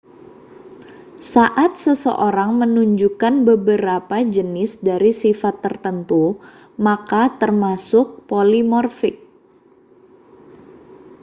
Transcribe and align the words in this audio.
saat 1.31 1.71
seseorang 1.83 2.51
menunjukkan 2.61 3.33
beberapa 3.49 4.17
jenis 4.35 4.71
dari 4.89 5.11
sifat 5.21 5.53
tertentu 5.65 6.23
mereka 6.85 7.23
termasuk 7.41 8.07
polimorfik 8.29 9.15